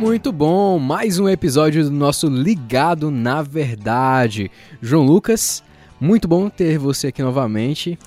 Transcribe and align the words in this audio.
Muito 0.00 0.32
bom, 0.32 0.78
mais 0.78 1.18
um 1.18 1.28
episódio 1.28 1.84
do 1.84 1.90
nosso 1.90 2.26
Ligado 2.26 3.10
na 3.10 3.42
Verdade. 3.42 4.50
João 4.80 5.04
Lucas, 5.04 5.62
muito 6.00 6.26
bom 6.26 6.48
ter 6.48 6.78
você 6.78 7.08
aqui 7.08 7.22
novamente. 7.22 7.98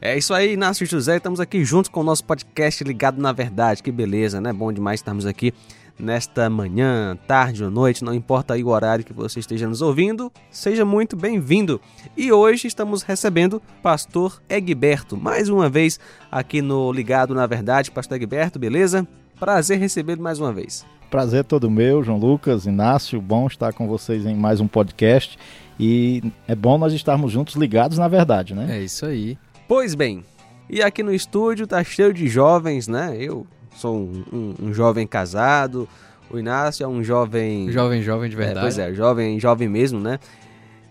É 0.00 0.16
isso 0.16 0.32
aí, 0.32 0.52
Inácio 0.52 0.86
José, 0.86 1.16
estamos 1.16 1.40
aqui 1.40 1.64
juntos 1.64 1.88
com 1.88 2.02
o 2.02 2.04
nosso 2.04 2.24
podcast 2.24 2.84
Ligado 2.84 3.20
na 3.20 3.32
Verdade. 3.32 3.82
Que 3.82 3.90
beleza, 3.90 4.40
né? 4.40 4.52
Bom 4.52 4.72
demais 4.72 5.00
estarmos 5.00 5.26
aqui 5.26 5.52
nesta 5.98 6.48
manhã, 6.48 7.18
tarde 7.26 7.64
ou 7.64 7.70
noite, 7.70 8.04
não 8.04 8.14
importa 8.14 8.54
aí 8.54 8.62
o 8.62 8.68
horário 8.68 9.04
que 9.04 9.12
você 9.12 9.40
esteja 9.40 9.66
nos 9.68 9.82
ouvindo, 9.82 10.32
seja 10.52 10.84
muito 10.84 11.16
bem-vindo. 11.16 11.80
E 12.16 12.30
hoje 12.30 12.68
estamos 12.68 13.02
recebendo 13.02 13.60
pastor 13.82 14.40
Egberto, 14.48 15.16
mais 15.16 15.48
uma 15.48 15.68
vez 15.68 15.98
aqui 16.30 16.62
no 16.62 16.92
Ligado 16.92 17.34
na 17.34 17.44
Verdade. 17.44 17.90
Pastor 17.90 18.16
Egberto, 18.16 18.56
beleza? 18.56 19.04
Prazer 19.40 19.78
recebê-lo 19.78 20.22
mais 20.22 20.38
uma 20.38 20.52
vez. 20.52 20.84
Prazer 21.10 21.40
é 21.40 21.42
todo 21.42 21.70
meu, 21.70 22.04
João 22.04 22.18
Lucas, 22.18 22.66
Inácio, 22.66 23.18
bom 23.22 23.46
estar 23.46 23.72
com 23.72 23.88
vocês 23.88 24.26
em 24.26 24.36
mais 24.36 24.60
um 24.60 24.68
podcast. 24.68 25.38
E 25.78 26.22
é 26.46 26.54
bom 26.54 26.76
nós 26.76 26.92
estarmos 26.92 27.32
juntos 27.32 27.54
ligados 27.56 27.96
na 27.96 28.06
verdade, 28.06 28.54
né? 28.54 28.66
É 28.78 28.82
isso 28.82 29.06
aí. 29.06 29.38
Pois 29.66 29.94
bem, 29.94 30.22
e 30.68 30.82
aqui 30.82 31.02
no 31.02 31.12
estúdio 31.12 31.66
tá 31.66 31.82
cheio 31.82 32.12
de 32.12 32.28
jovens, 32.28 32.86
né? 32.86 33.16
Eu 33.18 33.46
sou 33.74 33.96
um, 33.96 34.24
um, 34.30 34.54
um 34.66 34.74
jovem 34.74 35.06
casado, 35.06 35.88
o 36.30 36.38
Inácio 36.38 36.84
é 36.84 36.86
um 36.86 37.02
jovem. 37.02 37.72
Jovem, 37.72 38.02
jovem 38.02 38.28
de 38.28 38.36
verdade. 38.36 38.58
É, 38.58 38.62
pois 38.62 38.78
é, 38.78 38.92
jovem, 38.92 39.40
jovem 39.40 39.70
mesmo, 39.70 39.98
né? 39.98 40.20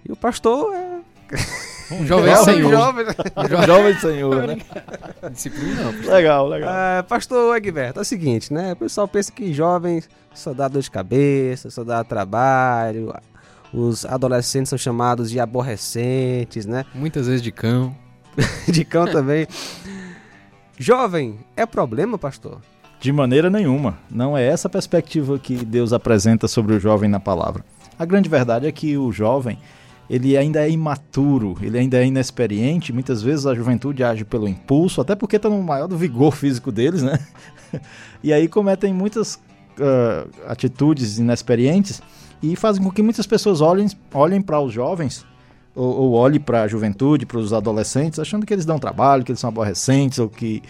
E 0.03 0.11
o 0.11 0.15
pastor 0.15 0.73
é. 0.73 0.99
Um 1.91 2.05
jovem 2.05 2.35
senhor. 2.37 2.71
Jovem, 2.71 3.05
Um 3.05 3.65
jovem 3.65 3.99
senhor, 3.99 4.47
né? 4.47 4.57
Disciplina 5.31 5.83
não. 5.83 5.93
pastor. 5.93 6.13
Legal, 6.13 6.47
legal. 6.47 6.75
É, 6.75 7.01
pastor 7.01 7.57
Egberto, 7.57 7.99
é 7.99 8.01
o 8.01 8.05
seguinte, 8.05 8.53
né? 8.53 8.73
O 8.73 8.75
pessoal 8.75 9.07
pensa 9.07 9.31
que 9.31 9.53
jovens 9.53 10.09
só 10.33 10.53
dá 10.53 10.67
dor 10.67 10.81
de 10.81 10.91
cabeça, 10.91 11.69
só 11.69 11.83
dá 11.83 12.03
trabalho. 12.03 13.13
Os 13.73 14.05
adolescentes 14.05 14.69
são 14.69 14.77
chamados 14.77 15.29
de 15.29 15.39
aborrecentes, 15.39 16.65
né? 16.65 16.85
Muitas 16.93 17.27
vezes 17.27 17.41
de 17.41 17.51
cão. 17.51 17.95
De 18.67 18.85
cão 18.85 19.05
também. 19.05 19.47
Jovem, 20.77 21.39
é 21.57 21.65
problema, 21.65 22.17
pastor? 22.17 22.61
De 22.99 23.11
maneira 23.11 23.49
nenhuma. 23.49 23.97
Não 24.09 24.37
é 24.37 24.45
essa 24.45 24.67
a 24.67 24.71
perspectiva 24.71 25.37
que 25.37 25.55
Deus 25.55 25.91
apresenta 25.91 26.47
sobre 26.47 26.73
o 26.73 26.79
jovem 26.79 27.09
na 27.09 27.19
palavra. 27.19 27.65
A 27.97 28.05
grande 28.05 28.29
verdade 28.29 28.65
é 28.65 28.71
que 28.71 28.97
o 28.97 29.11
jovem, 29.11 29.59
ele 30.09 30.35
ainda 30.35 30.65
é 30.65 30.69
imaturo, 30.69 31.55
ele 31.61 31.77
ainda 31.77 31.97
é 31.97 32.05
inexperiente. 32.05 32.91
Muitas 32.91 33.21
vezes 33.21 33.45
a 33.45 33.53
juventude 33.53 34.03
age 34.03 34.25
pelo 34.25 34.47
impulso, 34.47 35.01
até 35.01 35.15
porque 35.15 35.35
está 35.35 35.49
no 35.49 35.61
maior 35.61 35.87
do 35.87 35.97
vigor 35.97 36.35
físico 36.35 36.71
deles, 36.71 37.03
né? 37.03 37.19
E 38.21 38.33
aí 38.33 38.49
cometem 38.49 38.91
muitas 38.91 39.39
ah, 39.79 40.27
atitudes 40.47 41.19
inexperientes 41.19 42.01
e 42.41 42.55
fazem 42.55 42.83
com 42.83 42.91
que 42.91 43.01
muitas 43.01 43.25
pessoas 43.25 43.61
olhem, 43.61 43.87
olhem 44.13 44.41
para 44.41 44.59
os 44.59 44.73
jovens 44.73 45.25
ou, 45.75 45.85
ou 45.85 46.13
olhem 46.13 46.39
para 46.39 46.63
a 46.63 46.67
juventude, 46.67 47.25
para 47.25 47.37
os 47.37 47.53
adolescentes, 47.53 48.19
achando 48.19 48.45
que 48.45 48.53
eles 48.53 48.65
dão 48.65 48.77
trabalho, 48.79 49.23
que 49.23 49.31
eles 49.31 49.39
são 49.39 49.49
aborrecentes 49.49 50.19
ou 50.19 50.27
que 50.27 50.61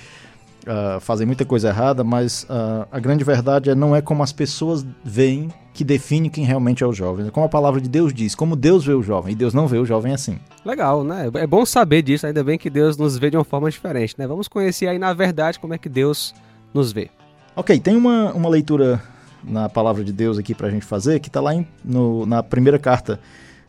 ah, 0.70 1.00
fazem 1.02 1.26
muita 1.26 1.44
coisa 1.44 1.70
errada, 1.70 2.04
mas 2.04 2.46
ah, 2.50 2.88
a 2.92 3.00
grande 3.00 3.24
verdade 3.24 3.70
é 3.70 3.76
não 3.76 3.96
é 3.96 4.02
como 4.02 4.22
as 4.24 4.32
pessoas 4.32 4.86
veem 5.04 5.50
que 5.74 5.84
define 5.84 6.30
quem 6.30 6.44
realmente 6.46 6.84
é 6.84 6.88
o 6.88 6.94
jovem. 6.94 7.28
É 7.28 7.32
como 7.32 7.46
a 7.46 7.50
palavra 7.50 7.80
de 7.82 7.88
Deus 7.90 8.14
diz, 8.14 8.36
como 8.36 8.56
Deus 8.56 8.86
vê 8.86 8.94
o 8.94 9.02
jovem, 9.02 9.32
e 9.32 9.36
Deus 9.36 9.54
não 9.54 9.68
vê 9.68 9.78
o 9.78 9.86
jovem 9.86 10.14
assim. 10.14 10.38
Legal, 10.64 11.04
né? 11.04 11.30
É 11.36 11.48
bom 11.48 11.66
saber 11.66 12.02
disso, 12.02 12.28
ainda 12.28 12.44
bem 12.44 12.58
que 12.58 12.70
Deus 12.70 12.98
nos 12.98 13.18
vê 13.18 13.30
de 13.30 13.38
uma 13.38 13.44
forma 13.46 13.70
diferente, 13.72 14.14
né? 14.18 14.28
Vamos 14.28 14.48
conhecer 14.48 14.88
aí 14.88 15.00
na 15.00 15.14
verdade 15.14 15.58
como 15.60 15.74
é 15.74 15.78
que 15.78 15.90
Deus 15.90 16.34
nos 16.74 16.92
vê. 16.92 17.10
Ok, 17.56 17.80
tem 17.80 17.96
uma, 17.96 18.32
uma 18.34 18.48
leitura 18.50 19.02
na 19.44 19.70
palavra 19.70 20.04
de 20.04 20.12
Deus 20.12 20.38
aqui 20.38 20.54
pra 20.54 20.70
gente 20.70 20.86
fazer, 20.86 21.20
que 21.20 21.30
tá 21.30 21.40
lá 21.42 21.56
em- 21.56 21.66
no- 21.84 22.26
na 22.26 22.44
primeira 22.44 22.78
carta 22.78 23.20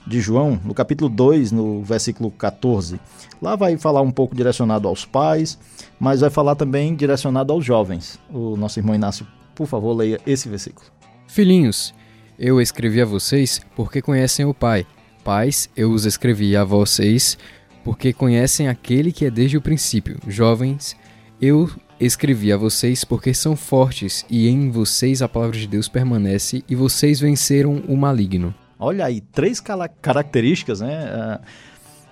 de 0.07 0.21
João, 0.21 0.59
no 0.65 0.75
capítulo 0.75 1.09
2, 1.11 1.53
no 1.53 1.83
versículo 1.83 2.31
14. 2.31 3.01
Lá 3.41 3.57
vai 3.57 3.77
falar 3.77 4.01
um 4.01 4.11
pouco 4.11 4.35
direcionado 4.35 4.89
aos 4.89 5.05
pais, 5.05 5.59
mas 5.99 6.21
vai 6.21 6.31
falar 6.31 6.55
também 6.55 6.95
direcionado 6.95 7.53
aos 7.53 7.65
jovens. 7.65 8.19
O 8.33 8.57
nosso 8.57 8.79
irmão 8.79 8.95
Inácio, 8.95 9.27
por 9.55 9.67
favor, 9.67 9.95
leia 9.95 10.21
esse 10.27 10.49
versículo. 10.49 10.87
Filhinhos, 11.27 11.95
eu 12.39 12.61
escrevi 12.61 13.01
a 13.01 13.05
vocês 13.05 13.61
porque 13.77 14.01
conhecem 14.01 14.45
o 14.47 14.55
Pai. 14.55 14.87
Pais, 15.23 15.69
eu 15.77 15.91
os 15.91 16.07
escrevi 16.07 16.57
a 16.57 16.65
vocês 16.65 17.37
porque 17.85 18.13
conhecem 18.13 18.69
aquele 18.69 19.13
que 19.13 19.27
é 19.27 19.31
desde 19.31 19.57
o 19.57 19.63
princípio. 19.63 20.19
Jovens, 20.27 20.97
eu 21.41 21.71
escrevi 21.99 22.53
a 22.53 22.57
vocês 22.57 23.05
porque 23.05 23.35
são 23.35 23.55
fortes 23.55 24.25
e 24.31 24.49
em 24.49 24.71
vocês 24.71 25.21
a 25.21 25.29
palavra 25.29 25.59
de 25.59 25.67
Deus 25.67 25.89
permanece 25.89 26.65
e 26.69 26.75
vocês 26.75 27.21
venceram 27.21 27.83
o 27.87 27.97
maligno. 27.97 28.55
Olha 28.81 29.05
aí, 29.05 29.21
três 29.21 29.61
características 29.61 30.81
né, 30.81 31.05
ah, 31.13 31.41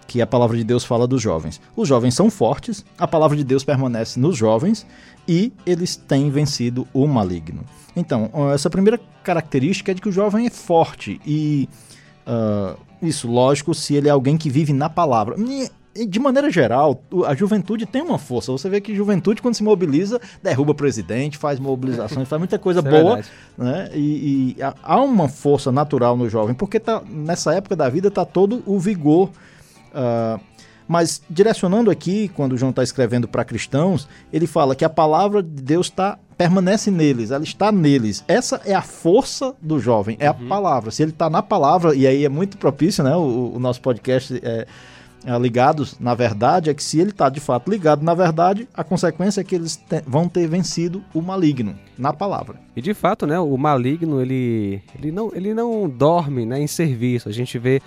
que 0.07 0.21
a 0.21 0.27
palavra 0.27 0.57
de 0.57 0.65
Deus 0.65 0.85
fala 0.85 1.07
dos 1.07 1.23
jovens. 1.23 1.61
Os 1.75 1.89
jovens 1.89 2.15
são 2.15 2.31
fortes, 2.31 2.85
a 2.99 3.09
palavra 3.09 3.37
de 3.37 3.43
Deus 3.43 3.65
permanece 3.65 4.21
nos 4.21 4.37
jovens 4.37 4.87
e 5.27 5.53
eles 5.65 5.97
têm 5.97 6.31
vencido 6.31 6.87
o 6.93 7.07
maligno. 7.07 7.65
Então, 7.97 8.31
essa 8.53 8.69
primeira 8.69 9.01
característica 9.25 9.91
é 9.91 9.95
de 9.95 10.01
que 10.01 10.09
o 10.09 10.13
jovem 10.13 10.47
é 10.47 10.51
forte 10.51 11.19
e 11.27 11.69
ah, 12.27 12.77
isso, 13.01 13.29
lógico, 13.29 13.75
se 13.75 13.95
ele 13.95 14.09
é 14.09 14.11
alguém 14.11 14.37
que 14.37 14.51
vive 14.51 14.73
na 14.73 14.91
palavra. 14.91 15.37
De 16.07 16.19
maneira 16.19 16.51
geral, 16.51 17.03
a 17.27 17.35
juventude 17.35 17.87
tem 17.87 18.03
uma 18.03 18.19
força. 18.19 18.53
Você 18.53 18.69
vê 18.69 18.81
que 18.81 18.95
juventude, 18.95 19.41
quando 19.43 19.55
se 19.55 19.63
mobiliza, 19.63 20.21
derruba 20.43 20.75
presidente, 20.75 21.37
faz 21.39 21.59
mobilizações, 21.59 22.29
faz 22.29 22.39
muita 22.39 22.59
coisa 22.59 22.81
Isso 22.87 22.89
é 22.89 22.91
boa 22.91 23.15
verdade. 23.17 23.29
né? 23.57 23.91
E, 23.95 24.57
e 24.59 24.63
há- 24.63 25.01
uma 25.01 25.29
força 25.29 25.71
natural 25.73 26.17
no 26.17 26.29
jovem, 26.29 26.55
porque 26.55 26.79
tá, 26.81 27.03
nessa 27.09 27.55
época 27.55 27.75
da 27.77 27.89
vida 27.89 28.11
tá 28.11 28.25
todo 28.25 28.63
o 28.67 28.79
vigor. 28.79 29.31
ah, 29.95 30.39
mas 30.91 31.21
direcionando 31.29 31.91
aqui, 31.91 32.29
quando 32.29 32.55
o 32.55 32.57
João 32.57 32.71
está 32.71 32.83
escrevendo 32.83 33.29
para 33.29 33.45
cristãos, 33.45 34.09
ele 34.33 34.47
fala 34.47 34.75
que 34.75 34.87
a 34.87 34.89
palavra 34.89 35.43
de 35.43 35.63
Deus 35.63 35.91
tá, 35.91 36.19
permanece 36.35 36.91
neles, 36.91 37.31
ela 37.31 37.45
está 37.45 37.71
neles. 37.71 38.25
Essa 38.27 38.59
é 38.65 38.75
a 38.75 38.81
força 38.81 39.55
do 39.61 39.79
jovem, 39.79 40.17
é 40.19 40.27
a 40.27 40.33
palavra. 40.33 40.91
Se 40.91 41.03
ele 41.03 41.11
está 41.11 41.29
na 41.29 41.43
palavra, 41.43 41.95
e 41.95 42.07
aí 42.07 42.25
é 42.25 42.29
muito 42.31 42.57
propício, 42.57 43.05
né? 43.05 43.15
O, 43.15 43.53
o 43.57 43.59
nosso 43.59 43.83
podcast 43.83 44.35
é, 44.37 44.41
é, 44.43 44.67
ligados 45.41 45.99
na 45.99 46.15
verdade, 46.15 46.71
é 46.71 46.75
que 46.75 46.83
se 46.83 47.01
ele 47.01 47.11
está 47.11 47.29
de 47.29 47.41
fato 47.41 47.71
ligado 47.71 48.03
na 48.03 48.15
verdade, 48.15 48.69
a 48.75 48.85
consequência 48.85 49.41
é 49.41 49.45
que 49.45 49.55
eles 49.55 49.77
te- 49.77 50.03
vão 50.07 50.29
ter 50.29 50.47
vencido 50.47 51.03
o 51.13 51.21
maligno 51.21 51.75
na 51.99 52.13
palavra. 52.13 52.57
E 52.77 52.81
de 52.81 52.95
fato, 52.95 53.27
né, 53.27 53.39
o 53.39 53.57
maligno, 53.57 54.21
ele, 54.21 54.81
ele, 54.99 55.11
não, 55.11 55.31
ele 55.35 55.53
não 55.55 55.89
dorme 55.89 56.47
né, 56.47 56.61
em 56.61 56.67
serviço. 56.67 57.29
A 57.29 57.33
gente 57.33 57.59
vê 57.59 57.81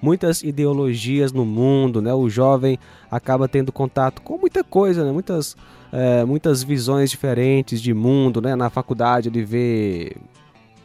muitas 0.00 0.42
ideologias 0.42 1.32
no 1.32 1.44
mundo, 1.44 2.00
né? 2.02 2.12
O 2.12 2.28
jovem 2.28 2.78
acaba 3.10 3.48
tendo 3.48 3.72
contato 3.72 4.22
com 4.22 4.38
muita 4.38 4.62
coisa, 4.62 5.04
né? 5.04 5.10
Muitas, 5.10 5.56
é, 5.92 6.24
muitas 6.24 6.62
visões 6.62 7.10
diferentes 7.10 7.80
de 7.80 7.92
mundo, 7.94 8.40
né? 8.40 8.54
Na 8.54 8.70
faculdade 8.70 9.28
ele 9.28 9.42
vê 9.44 10.16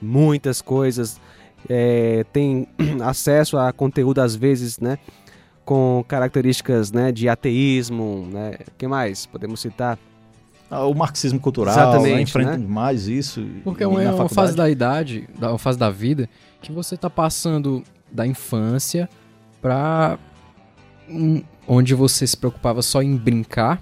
muitas 0.01 0.61
coisas, 0.61 1.19
é, 1.69 2.25
tem 2.31 2.67
acesso 3.03 3.57
a 3.57 3.71
conteúdo 3.71 4.19
às 4.21 4.35
vezes, 4.35 4.79
né? 4.79 4.97
Com 5.65 6.03
características 6.07 6.91
né, 6.91 7.11
de 7.11 7.29
ateísmo, 7.29 8.27
né? 8.31 8.55
que 8.77 8.87
mais? 8.87 9.25
Podemos 9.25 9.59
citar? 9.59 9.97
Ah, 10.69 10.85
O 10.85 10.93
marxismo 10.93 11.39
cultural 11.39 11.73
Exatamente, 11.73 12.15
né, 12.15 12.21
enfrenta 12.21 12.57
né? 12.57 12.65
mais 12.67 13.07
isso. 13.07 13.45
Porque 13.63 13.83
é 13.83 13.87
uma, 13.87 14.01
é 14.01 14.29
fase 14.29 14.55
da 14.55 14.69
idade, 14.69 15.27
da- 15.37 15.49
uma 15.49 15.57
fase 15.59 15.77
da 15.77 15.89
vida, 15.89 16.27
que 16.61 16.71
você 16.71 16.95
tá 16.97 17.09
passando 17.09 17.83
da 18.11 18.25
infância 18.25 19.09
pra 19.61 20.17
um- 21.09 21.43
onde 21.67 21.93
você 21.93 22.25
se 22.25 22.35
preocupava 22.37 22.81
só 22.81 23.01
em 23.01 23.15
brincar 23.15 23.81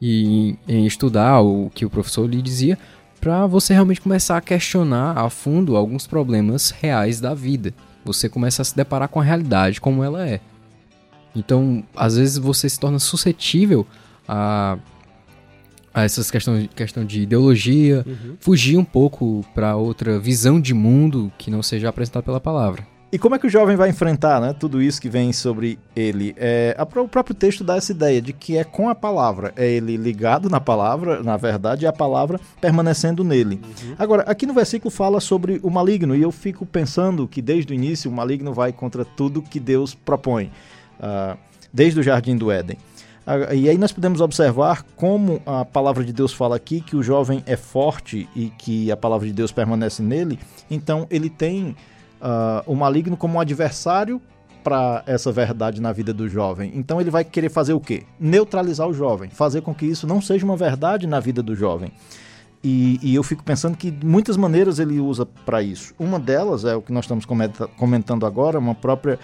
e 0.00 0.56
em, 0.68 0.76
em 0.82 0.86
estudar 0.86 1.40
o 1.40 1.70
que 1.74 1.84
o 1.84 1.90
professor 1.90 2.28
lhe 2.28 2.40
dizia, 2.40 2.78
pra 3.20 3.46
você 3.46 3.72
realmente 3.74 4.00
começar 4.00 4.36
a 4.36 4.40
questionar 4.40 5.18
a 5.18 5.28
fundo 5.28 5.76
alguns 5.76 6.06
problemas 6.06 6.70
reais 6.70 7.20
da 7.20 7.34
vida. 7.34 7.74
Você 8.04 8.28
começa 8.28 8.62
a 8.62 8.64
se 8.64 8.76
deparar 8.76 9.08
com 9.08 9.20
a 9.20 9.24
realidade 9.24 9.80
como 9.80 10.04
ela 10.04 10.26
é. 10.26 10.40
Então, 11.36 11.84
às 11.94 12.16
vezes 12.16 12.38
você 12.38 12.68
se 12.68 12.80
torna 12.80 12.98
suscetível 12.98 13.86
a, 14.26 14.78
a 15.92 16.02
essas 16.02 16.30
questões 16.30 16.68
questão 16.74 17.04
de 17.04 17.22
ideologia, 17.22 18.04
fugir 18.40 18.78
um 18.78 18.84
pouco 18.84 19.44
para 19.54 19.76
outra 19.76 20.18
visão 20.18 20.60
de 20.60 20.72
mundo 20.72 21.30
que 21.36 21.50
não 21.50 21.62
seja 21.62 21.88
apresentada 21.88 22.24
pela 22.24 22.40
palavra. 22.40 22.96
E 23.12 23.18
como 23.18 23.36
é 23.36 23.38
que 23.38 23.46
o 23.46 23.50
jovem 23.50 23.76
vai 23.76 23.88
enfrentar 23.88 24.40
né, 24.40 24.52
tudo 24.52 24.82
isso 24.82 25.00
que 25.00 25.08
vem 25.08 25.32
sobre 25.32 25.78
ele? 25.94 26.34
É, 26.36 26.76
o 26.78 27.08
próprio 27.08 27.34
texto 27.34 27.62
dá 27.62 27.76
essa 27.76 27.92
ideia 27.92 28.20
de 28.20 28.32
que 28.32 28.58
é 28.58 28.64
com 28.64 28.88
a 28.88 28.96
palavra, 28.96 29.52
é 29.56 29.70
ele 29.70 29.96
ligado 29.96 30.50
na 30.50 30.60
palavra, 30.60 31.22
na 31.22 31.36
verdade, 31.36 31.84
e 31.84 31.86
a 31.86 31.92
palavra 31.92 32.40
permanecendo 32.60 33.22
nele. 33.22 33.60
Agora, 33.96 34.24
aqui 34.24 34.44
no 34.44 34.52
versículo 34.52 34.90
fala 34.90 35.20
sobre 35.20 35.60
o 35.62 35.70
maligno, 35.70 36.16
e 36.16 36.22
eu 36.22 36.32
fico 36.32 36.66
pensando 36.66 37.28
que 37.28 37.40
desde 37.40 37.72
o 37.72 37.74
início 37.74 38.10
o 38.10 38.14
maligno 38.14 38.52
vai 38.52 38.72
contra 38.72 39.04
tudo 39.04 39.40
que 39.40 39.60
Deus 39.60 39.94
propõe, 39.94 40.50
ah, 41.00 41.36
desde 41.72 42.00
o 42.00 42.02
jardim 42.02 42.36
do 42.36 42.50
Éden. 42.50 42.78
E 43.52 43.68
aí 43.68 43.76
nós 43.76 43.90
podemos 43.90 44.20
observar 44.20 44.84
como 44.94 45.42
a 45.44 45.64
palavra 45.64 46.04
de 46.04 46.12
Deus 46.12 46.32
fala 46.32 46.54
aqui 46.54 46.80
que 46.80 46.94
o 46.94 47.02
jovem 47.02 47.42
é 47.44 47.56
forte 47.56 48.28
e 48.36 48.50
que 48.50 48.90
a 48.90 48.96
palavra 48.96 49.26
de 49.26 49.32
Deus 49.32 49.50
permanece 49.50 50.00
nele. 50.00 50.38
Então 50.70 51.08
ele 51.10 51.28
tem 51.28 51.74
uh, 52.20 52.62
o 52.66 52.76
maligno 52.76 53.16
como 53.16 53.34
um 53.34 53.40
adversário 53.40 54.22
para 54.62 55.02
essa 55.06 55.32
verdade 55.32 55.80
na 55.80 55.92
vida 55.92 56.14
do 56.14 56.28
jovem. 56.28 56.70
Então 56.76 57.00
ele 57.00 57.10
vai 57.10 57.24
querer 57.24 57.48
fazer 57.48 57.72
o 57.72 57.80
quê? 57.80 58.04
Neutralizar 58.18 58.88
o 58.88 58.94
jovem, 58.94 59.28
fazer 59.28 59.60
com 59.60 59.74
que 59.74 59.86
isso 59.86 60.06
não 60.06 60.20
seja 60.20 60.44
uma 60.44 60.56
verdade 60.56 61.04
na 61.04 61.18
vida 61.18 61.42
do 61.42 61.56
jovem. 61.56 61.92
E, 62.62 62.98
e 63.02 63.14
eu 63.14 63.22
fico 63.22 63.44
pensando 63.44 63.76
que 63.76 63.92
muitas 64.04 64.36
maneiras 64.36 64.78
ele 64.78 64.98
usa 65.00 65.26
para 65.26 65.62
isso. 65.62 65.94
Uma 65.98 66.18
delas 66.18 66.64
é 66.64 66.74
o 66.74 66.82
que 66.82 66.92
nós 66.92 67.04
estamos 67.04 67.24
comentando 67.76 68.24
agora, 68.24 68.58
uma 68.58 68.74
própria 68.74 69.18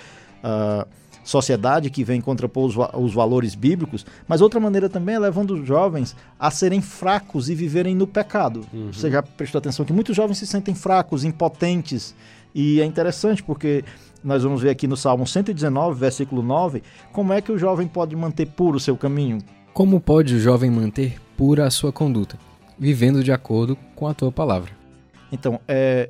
uh, 0.44 0.86
sociedade 1.24 1.90
que 1.90 2.04
vem 2.04 2.20
contrapor 2.20 2.66
os, 2.66 2.76
os, 2.94 3.14
valores 3.14 3.54
bíblicos, 3.54 4.04
mas 4.26 4.40
outra 4.40 4.58
maneira 4.58 4.88
também 4.88 5.14
é 5.14 5.18
levando 5.18 5.54
os 5.54 5.66
jovens 5.66 6.16
a 6.38 6.50
serem 6.50 6.80
fracos 6.80 7.48
e 7.48 7.54
viverem 7.54 7.94
no 7.94 8.06
pecado. 8.06 8.66
Uhum. 8.72 8.92
Você 8.92 9.10
já 9.10 9.22
prestou 9.22 9.58
atenção 9.58 9.84
que 9.84 9.92
muitos 9.92 10.16
jovens 10.16 10.38
se 10.38 10.46
sentem 10.46 10.74
fracos, 10.74 11.24
impotentes, 11.24 12.14
e 12.54 12.80
é 12.80 12.84
interessante 12.84 13.42
porque 13.42 13.84
nós 14.22 14.42
vamos 14.42 14.62
ver 14.62 14.70
aqui 14.70 14.86
no 14.86 14.96
Salmo 14.96 15.26
119, 15.26 15.98
versículo 15.98 16.42
9, 16.42 16.82
como 17.12 17.32
é 17.32 17.40
que 17.40 17.50
o 17.50 17.58
jovem 17.58 17.88
pode 17.88 18.14
manter 18.14 18.46
puro 18.46 18.76
o 18.76 18.80
seu 18.80 18.96
caminho. 18.96 19.38
Como 19.72 20.00
pode 20.00 20.34
o 20.34 20.40
jovem 20.40 20.70
manter 20.70 21.18
pura 21.36 21.66
a 21.66 21.70
sua 21.70 21.92
conduta? 21.92 22.38
Vivendo 22.78 23.24
de 23.24 23.32
acordo 23.32 23.76
com 23.96 24.06
a 24.06 24.14
tua 24.14 24.30
palavra. 24.30 24.70
Então, 25.30 25.58
é, 25.66 26.08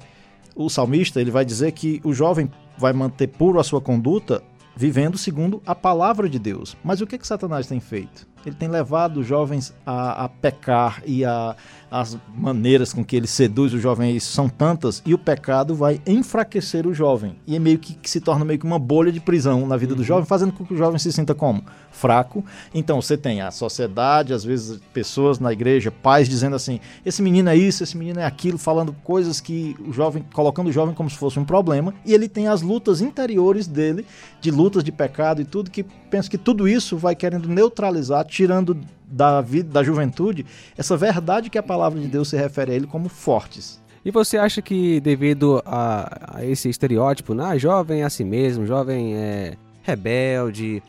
o 0.54 0.68
salmista 0.68 1.20
ele 1.20 1.30
vai 1.30 1.44
dizer 1.44 1.72
que 1.72 2.00
o 2.02 2.12
jovem 2.12 2.50
vai 2.76 2.92
manter 2.92 3.28
puro 3.28 3.60
a 3.60 3.64
sua 3.64 3.80
conduta 3.80 4.42
vivendo 4.76 5.18
segundo 5.18 5.62
a 5.66 5.74
palavra 5.74 6.28
de 6.28 6.38
Deus. 6.38 6.76
Mas 6.82 7.00
o 7.00 7.06
que, 7.06 7.18
que 7.18 7.26
Satanás 7.26 7.66
tem 7.66 7.80
feito? 7.80 8.31
Ele 8.44 8.54
tem 8.54 8.68
levado 8.68 9.20
os 9.20 9.26
jovens 9.26 9.74
a, 9.86 10.24
a 10.24 10.28
pecar 10.28 11.02
e 11.06 11.24
a, 11.24 11.56
as 11.92 12.16
maneiras 12.34 12.90
com 12.90 13.04
que 13.04 13.14
ele 13.14 13.26
seduz 13.26 13.74
o 13.74 13.78
jovem 13.78 14.18
são 14.18 14.48
tantas 14.48 15.02
e 15.04 15.12
o 15.12 15.18
pecado 15.18 15.74
vai 15.74 16.00
enfraquecer 16.06 16.86
o 16.86 16.94
jovem. 16.94 17.36
E 17.46 17.54
é 17.54 17.58
meio 17.58 17.78
que, 17.78 17.92
que 17.92 18.08
se 18.08 18.18
torna 18.18 18.46
meio 18.46 18.58
que 18.58 18.64
uma 18.64 18.78
bolha 18.78 19.12
de 19.12 19.20
prisão 19.20 19.66
na 19.66 19.76
vida 19.76 19.92
uhum. 19.92 19.98
do 19.98 20.04
jovem, 20.04 20.24
fazendo 20.24 20.54
com 20.54 20.64
que 20.64 20.72
o 20.72 20.76
jovem 20.76 20.98
se 20.98 21.12
sinta 21.12 21.34
como? 21.34 21.62
Fraco. 21.90 22.42
Então 22.74 23.02
você 23.02 23.14
tem 23.14 23.42
a 23.42 23.50
sociedade, 23.50 24.32
às 24.32 24.42
vezes 24.42 24.80
pessoas 24.94 25.38
na 25.38 25.52
igreja, 25.52 25.90
pais 25.90 26.30
dizendo 26.30 26.56
assim: 26.56 26.80
esse 27.04 27.20
menino 27.20 27.50
é 27.50 27.56
isso, 27.56 27.82
esse 27.82 27.94
menino 27.94 28.20
é 28.20 28.24
aquilo, 28.24 28.56
falando 28.56 28.94
coisas 29.04 29.38
que 29.38 29.76
o 29.86 29.92
jovem, 29.92 30.24
colocando 30.32 30.68
o 30.68 30.72
jovem 30.72 30.94
como 30.94 31.10
se 31.10 31.18
fosse 31.18 31.38
um 31.38 31.44
problema. 31.44 31.92
E 32.06 32.14
ele 32.14 32.26
tem 32.26 32.48
as 32.48 32.62
lutas 32.62 33.02
interiores 33.02 33.66
dele, 33.66 34.06
de 34.40 34.50
lutas 34.50 34.82
de 34.82 34.90
pecado 34.90 35.42
e 35.42 35.44
tudo, 35.44 35.70
que 35.70 35.82
penso 35.82 36.30
que 36.30 36.38
tudo 36.38 36.66
isso 36.66 36.96
vai 36.96 37.14
querendo 37.14 37.50
neutralizar, 37.50 38.24
tirando 38.32 38.74
da 39.06 39.42
vida, 39.42 39.68
da 39.68 39.82
juventude, 39.82 40.46
essa 40.76 40.96
verdade 40.96 41.50
que 41.50 41.58
a 41.58 41.62
palavra 41.62 42.00
de 42.00 42.08
Deus 42.08 42.30
se 42.30 42.36
refere 42.36 42.72
a 42.72 42.74
ele 42.74 42.86
como 42.86 43.10
fortes. 43.10 43.78
E 44.02 44.10
você 44.10 44.38
acha 44.38 44.62
que 44.62 45.00
devido 45.00 45.62
a, 45.66 46.38
a 46.38 46.44
esse 46.44 46.68
estereótipo, 46.68 47.34
né, 47.34 47.58
jovem 47.58 48.00
é 48.00 48.04
assim 48.04 48.24
mesmo, 48.24 48.66
jovem 48.66 49.14
é 49.14 49.54
rebelde, 49.82 50.82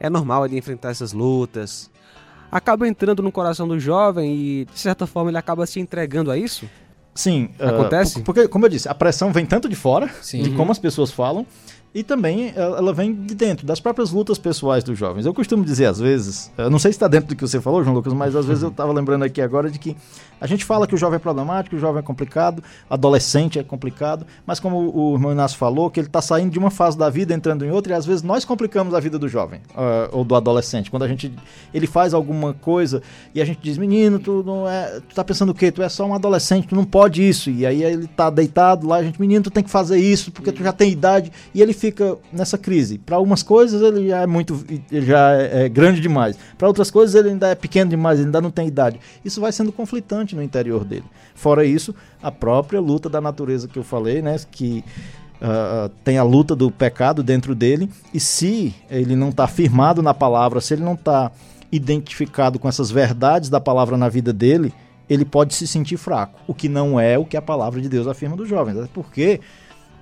é 0.00 0.10
normal 0.10 0.44
ele 0.44 0.58
enfrentar 0.58 0.90
essas 0.90 1.12
lutas, 1.12 1.88
acaba 2.50 2.86
entrando 2.88 3.22
no 3.22 3.30
coração 3.30 3.68
do 3.68 3.78
jovem 3.78 4.34
e 4.34 4.64
de 4.64 4.78
certa 4.78 5.06
forma 5.06 5.30
ele 5.30 5.38
acaba 5.38 5.64
se 5.66 5.78
entregando 5.78 6.32
a 6.32 6.36
isso? 6.36 6.68
Sim. 7.14 7.50
Acontece? 7.58 8.18
Uh, 8.18 8.22
porque, 8.22 8.48
como 8.48 8.66
eu 8.66 8.68
disse, 8.68 8.88
a 8.88 8.94
pressão 8.94 9.32
vem 9.32 9.46
tanto 9.46 9.68
de 9.68 9.76
fora, 9.76 10.10
Sim. 10.20 10.42
de 10.42 10.50
como 10.50 10.72
as 10.72 10.78
pessoas 10.78 11.10
falam, 11.10 11.46
e 11.94 12.02
também 12.02 12.52
ela 12.54 12.92
vem 12.92 13.14
de 13.14 13.34
dentro 13.34 13.66
das 13.66 13.80
próprias 13.80 14.10
lutas 14.10 14.38
pessoais 14.38 14.84
dos 14.84 14.98
jovens. 14.98 15.26
Eu 15.26 15.34
costumo 15.34 15.64
dizer 15.64 15.86
às 15.86 15.98
vezes, 15.98 16.52
eu 16.56 16.70
não 16.70 16.78
sei 16.78 16.92
se 16.92 16.96
está 16.96 17.08
dentro 17.08 17.28
do 17.28 17.36
que 17.36 17.42
você 17.42 17.60
falou, 17.60 17.82
João 17.82 17.96
Lucas, 17.96 18.12
mas 18.12 18.36
às 18.36 18.46
vezes 18.46 18.62
eu 18.62 18.68
estava 18.68 18.92
lembrando 18.92 19.24
aqui 19.24 19.40
agora 19.40 19.70
de 19.70 19.78
que 19.78 19.96
a 20.40 20.46
gente 20.46 20.64
fala 20.64 20.86
que 20.86 20.94
o 20.94 20.98
jovem 20.98 21.16
é 21.16 21.18
problemático, 21.18 21.76
o 21.76 21.78
jovem 21.78 22.00
é 22.00 22.02
complicado, 22.02 22.62
adolescente 22.88 23.58
é 23.58 23.62
complicado, 23.62 24.26
mas 24.46 24.60
como 24.60 24.78
o 24.78 25.14
irmão 25.14 25.32
Inácio 25.32 25.58
falou, 25.58 25.90
que 25.90 25.98
ele 25.98 26.06
está 26.06 26.22
saindo 26.22 26.52
de 26.52 26.58
uma 26.58 26.70
fase 26.70 26.96
da 26.96 27.10
vida, 27.10 27.34
entrando 27.34 27.64
em 27.64 27.70
outra, 27.70 27.92
e 27.92 27.96
às 27.96 28.06
vezes 28.06 28.22
nós 28.22 28.44
complicamos 28.44 28.94
a 28.94 29.00
vida 29.00 29.18
do 29.18 29.28
jovem 29.28 29.60
uh, 29.70 30.08
ou 30.12 30.24
do 30.24 30.34
adolescente. 30.34 30.90
Quando 30.90 31.02
a 31.02 31.08
gente 31.08 31.32
ele 31.72 31.86
faz 31.86 32.14
alguma 32.14 32.54
coisa 32.54 33.02
e 33.34 33.40
a 33.40 33.44
gente 33.44 33.60
diz, 33.60 33.78
menino, 33.78 34.18
tu 34.18 34.42
não 34.44 34.68
é, 34.68 35.00
tu 35.00 35.14
tá 35.14 35.24
pensando 35.24 35.50
o 35.50 35.54
quê? 35.54 35.72
Tu 35.72 35.82
é 35.82 35.88
só 35.88 36.04
um 36.04 36.14
adolescente, 36.14 36.68
tu 36.68 36.76
não 36.76 36.84
pode 36.84 37.26
isso. 37.26 37.50
E 37.50 37.66
aí 37.66 37.82
ele 37.82 38.06
tá 38.06 38.30
deitado 38.30 38.86
lá, 38.86 38.96
a 38.96 39.02
gente, 39.02 39.20
menino, 39.20 39.42
tu 39.42 39.50
tem 39.50 39.64
que 39.64 39.70
fazer 39.70 39.98
isso 39.98 40.30
porque 40.30 40.52
tu 40.52 40.62
já 40.62 40.72
tem 40.72 40.92
idade, 40.92 41.32
e 41.54 41.60
ele 41.60 41.72
fica 41.78 42.18
nessa 42.32 42.58
crise. 42.58 42.98
Para 42.98 43.16
algumas 43.16 43.42
coisas 43.42 43.80
ele 43.80 44.08
já 44.08 44.20
é 44.20 44.26
muito, 44.26 44.62
já 44.90 45.32
é, 45.32 45.64
é 45.64 45.68
grande 45.68 46.00
demais. 46.00 46.36
Para 46.58 46.68
outras 46.68 46.90
coisas 46.90 47.14
ele 47.14 47.30
ainda 47.30 47.48
é 47.48 47.54
pequeno 47.54 47.90
demais, 47.90 48.18
ele 48.18 48.26
ainda 48.26 48.40
não 48.40 48.50
tem 48.50 48.68
idade. 48.68 49.00
Isso 49.24 49.40
vai 49.40 49.52
sendo 49.52 49.72
conflitante 49.72 50.36
no 50.36 50.42
interior 50.42 50.84
dele. 50.84 51.04
Fora 51.34 51.64
isso, 51.64 51.94
a 52.22 52.30
própria 52.30 52.80
luta 52.80 53.08
da 53.08 53.20
natureza 53.20 53.66
que 53.66 53.78
eu 53.78 53.84
falei, 53.84 54.20
né, 54.20 54.36
que 54.50 54.84
Uh, 55.40 55.88
tem 56.02 56.18
a 56.18 56.24
luta 56.24 56.56
do 56.56 56.68
pecado 56.68 57.22
dentro 57.22 57.54
dele, 57.54 57.88
e 58.12 58.18
se 58.18 58.74
ele 58.90 59.14
não 59.14 59.28
está 59.28 59.46
firmado 59.46 60.02
na 60.02 60.12
palavra, 60.12 60.60
se 60.60 60.74
ele 60.74 60.82
não 60.82 60.94
está 60.94 61.30
identificado 61.70 62.58
com 62.58 62.68
essas 62.68 62.90
verdades 62.90 63.48
da 63.48 63.60
palavra 63.60 63.96
na 63.96 64.08
vida 64.08 64.32
dele, 64.32 64.74
ele 65.08 65.24
pode 65.24 65.54
se 65.54 65.66
sentir 65.66 65.96
fraco, 65.96 66.40
o 66.46 66.52
que 66.52 66.68
não 66.68 66.98
é 66.98 67.16
o 67.16 67.24
que 67.24 67.36
a 67.36 67.42
palavra 67.42 67.80
de 67.80 67.88
Deus 67.88 68.08
afirma 68.08 68.36
dos 68.36 68.48
jovens. 68.48 68.78
É 68.78 68.88
porque 68.92 69.40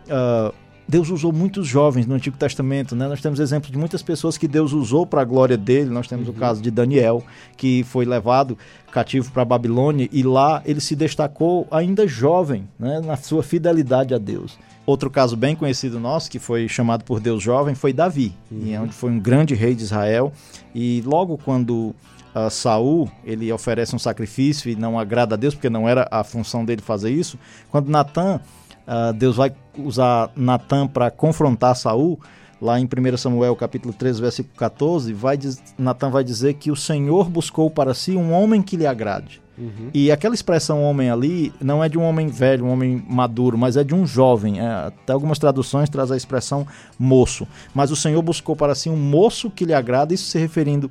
uh, 0.08 0.55
Deus 0.88 1.10
usou 1.10 1.32
muitos 1.32 1.66
jovens 1.66 2.06
no 2.06 2.14
Antigo 2.14 2.36
Testamento, 2.36 2.94
né? 2.94 3.08
Nós 3.08 3.20
temos 3.20 3.40
exemplos 3.40 3.72
de 3.72 3.78
muitas 3.78 4.02
pessoas 4.02 4.38
que 4.38 4.46
Deus 4.46 4.72
usou 4.72 5.04
para 5.04 5.22
a 5.22 5.24
glória 5.24 5.56
dele. 5.56 5.90
Nós 5.90 6.06
temos 6.06 6.28
uhum. 6.28 6.34
o 6.34 6.36
caso 6.36 6.62
de 6.62 6.70
Daniel, 6.70 7.24
que 7.56 7.82
foi 7.84 8.04
levado 8.04 8.56
cativo 8.92 9.30
para 9.32 9.42
a 9.42 9.44
Babilônia 9.44 10.08
e 10.12 10.22
lá 10.22 10.62
ele 10.64 10.80
se 10.80 10.94
destacou 10.94 11.66
ainda 11.70 12.06
jovem, 12.06 12.68
né? 12.78 13.00
Na 13.00 13.16
sua 13.16 13.42
fidelidade 13.42 14.14
a 14.14 14.18
Deus. 14.18 14.56
Outro 14.86 15.10
caso 15.10 15.36
bem 15.36 15.56
conhecido 15.56 15.98
nosso, 15.98 16.30
que 16.30 16.38
foi 16.38 16.68
chamado 16.68 17.02
por 17.02 17.18
Deus 17.18 17.42
jovem, 17.42 17.74
foi 17.74 17.92
Davi, 17.92 18.32
uhum. 18.50 18.84
onde 18.84 18.92
foi 18.92 19.10
um 19.10 19.18
grande 19.18 19.54
rei 19.56 19.74
de 19.74 19.82
Israel. 19.82 20.32
E 20.72 21.02
logo 21.04 21.36
quando 21.36 21.92
uh, 22.32 22.48
Saul 22.48 23.10
ele 23.24 23.52
oferece 23.52 23.96
um 23.96 23.98
sacrifício 23.98 24.70
e 24.70 24.76
não 24.76 24.96
agrada 24.96 25.34
a 25.34 25.38
Deus, 25.38 25.54
porque 25.54 25.68
não 25.68 25.88
era 25.88 26.06
a 26.08 26.22
função 26.22 26.64
dele 26.64 26.82
fazer 26.82 27.10
isso, 27.10 27.36
quando 27.68 27.88
Natan 27.88 28.40
Uh, 28.86 29.12
Deus 29.12 29.36
vai 29.36 29.52
usar 29.78 30.30
Natan 30.36 30.86
para 30.86 31.10
confrontar 31.10 31.74
Saul. 31.76 32.18
Lá 32.60 32.80
em 32.80 32.84
1 32.86 33.16
Samuel 33.18 33.54
capítulo 33.54 33.92
13, 33.92 34.20
versículo 34.20 34.56
14, 34.56 35.12
vai 35.12 35.38
Natan 35.76 36.08
vai 36.08 36.24
dizer 36.24 36.54
que 36.54 36.70
o 36.70 36.76
Senhor 36.76 37.28
buscou 37.28 37.68
para 37.68 37.92
si 37.92 38.12
um 38.12 38.32
homem 38.32 38.62
que 38.62 38.76
lhe 38.76 38.86
agrade. 38.86 39.42
Uhum. 39.58 39.90
E 39.92 40.10
aquela 40.10 40.34
expressão 40.34 40.82
homem 40.82 41.10
ali 41.10 41.52
não 41.60 41.82
é 41.82 41.88
de 41.88 41.98
um 41.98 42.02
homem 42.02 42.28
velho, 42.28 42.66
um 42.66 42.70
homem 42.70 43.02
maduro, 43.08 43.56
mas 43.56 43.76
é 43.76 43.84
de 43.84 43.94
um 43.94 44.06
jovem. 44.06 44.60
É, 44.60 44.66
até 44.66 45.12
algumas 45.12 45.38
traduções 45.38 45.88
traz 45.88 46.11
a 46.11 46.16
expressão 46.16 46.66
moço. 46.99 47.46
Mas 47.75 47.90
o 47.90 47.96
Senhor 47.96 48.20
buscou 48.22 48.54
para 48.54 48.75
si 48.75 48.88
um 48.88 48.96
moço 48.96 49.50
que 49.50 49.64
lhe 49.64 49.75
agrada, 49.75 50.12
isso 50.12 50.25
se 50.25 50.38
referindo 50.38 50.87
a 50.88 50.90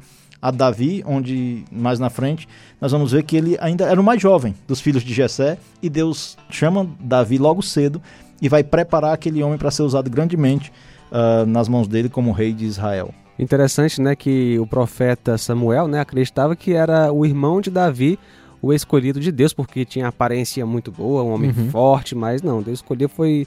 Davi, 0.52 1.04
onde 1.06 1.64
mais 1.72 2.00
na 2.00 2.10
frente 2.10 2.48
nós 2.80 2.92
vamos 2.92 3.12
ver 3.12 3.24
que 3.24 3.36
ele 3.36 3.58
ainda 3.60 3.86
era 3.86 4.00
o 4.00 4.04
mais 4.04 4.22
jovem 4.22 4.54
dos 4.68 4.80
filhos 4.80 5.04
de 5.04 5.14
Jessé 5.14 5.58
e 5.82 5.90
Deus 5.90 6.38
chama 6.50 6.88
Davi 7.00 7.38
logo 7.38 7.62
cedo 7.62 8.02
e 8.42 8.48
vai 8.48 8.64
preparar 8.64 9.14
aquele 9.14 9.42
homem 9.42 9.58
para 9.58 9.72
ser 9.72 9.84
usado 9.84 10.10
grandemente 10.10 10.72
uh, 11.12 11.46
nas 11.46 11.68
mãos 11.68 11.88
dele 11.88 12.10
como 12.10 12.32
rei 12.32 12.54
de 12.54 12.66
Israel. 12.66 13.14
Interessante, 13.38 14.02
né, 14.02 14.16
que 14.16 14.58
o 14.60 14.68
profeta 14.68 15.38
Samuel, 15.38 15.88
né, 15.88 16.00
acreditava 16.00 16.56
que 16.56 16.74
era 16.74 17.12
o 17.12 17.26
irmão 17.26 17.60
de 17.60 17.70
Davi, 17.70 18.18
o 18.62 18.74
escolhido 18.74 19.20
de 19.20 19.32
Deus, 19.32 19.54
porque 19.54 19.84
tinha 19.84 20.08
aparência 20.08 20.66
muito 20.66 20.92
boa, 20.92 21.24
um 21.24 21.34
homem 21.34 21.52
uhum. 21.52 21.70
forte, 21.70 22.16
mas 22.16 22.42
não, 22.42 22.62
Deus 22.62 22.80
escolheu 22.80 23.10
foi 23.10 23.46